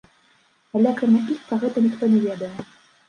[0.79, 2.53] Але акрамя іх, пра гэта ніхто не ведае.